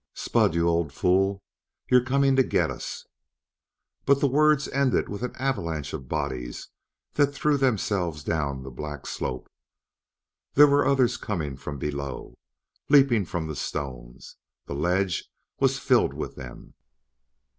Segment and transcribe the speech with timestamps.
[0.15, 0.55] "Spud!
[0.55, 1.43] You old fool,
[1.91, 3.05] you're coming to get us!"
[4.07, 6.69] But the words ended with an avalanche of bodies
[7.13, 9.47] that threw themselves down the black slope.
[10.55, 12.35] There were others coming from below,
[12.89, 14.37] leaping from the stones.
[14.65, 15.29] The ledge
[15.59, 16.73] was filled with them.